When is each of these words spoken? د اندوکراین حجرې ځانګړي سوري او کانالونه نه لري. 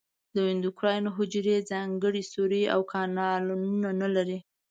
د 0.35 0.37
اندوکراین 0.51 1.05
حجرې 1.15 1.57
ځانګړي 1.71 2.23
سوري 2.31 2.63
او 2.73 2.79
کانالونه 2.91 3.89
نه 4.01 4.07
لري. 4.15 4.39